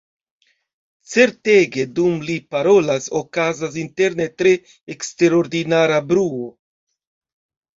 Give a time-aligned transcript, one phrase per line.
[1.15, 4.55] Certege, dum li parolas, okazas interne tre
[4.95, 6.53] eksterordinara bruo.